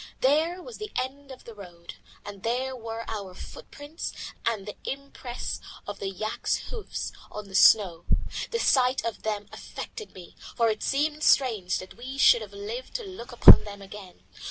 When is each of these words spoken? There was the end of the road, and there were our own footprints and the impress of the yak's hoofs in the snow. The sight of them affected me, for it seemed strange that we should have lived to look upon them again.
There 0.21 0.63
was 0.63 0.79
the 0.79 0.91
end 0.95 1.31
of 1.31 1.43
the 1.43 1.53
road, 1.53 1.93
and 2.25 2.41
there 2.41 2.75
were 2.75 3.07
our 3.07 3.27
own 3.29 3.35
footprints 3.35 4.11
and 4.47 4.65
the 4.65 4.75
impress 4.83 5.61
of 5.85 5.99
the 5.99 6.09
yak's 6.09 6.57
hoofs 6.71 7.11
in 7.35 7.47
the 7.47 7.53
snow. 7.53 8.05
The 8.49 8.57
sight 8.57 9.05
of 9.05 9.21
them 9.21 9.47
affected 9.53 10.15
me, 10.15 10.35
for 10.57 10.69
it 10.69 10.81
seemed 10.81 11.21
strange 11.21 11.77
that 11.77 11.93
we 11.97 12.17
should 12.17 12.41
have 12.41 12.51
lived 12.51 12.95
to 12.95 13.03
look 13.03 13.31
upon 13.31 13.63
them 13.63 13.79
again. 13.83 14.23